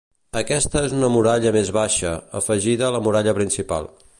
Aquesta 0.39 0.81
és 0.87 0.95
una 0.99 1.09
muralla 1.15 1.51
més 1.57 1.69
baixa, 1.77 2.13
afegida 2.43 2.89
a 2.89 2.91
la 2.97 3.03
muralla 3.09 3.37
principal. 3.43 3.93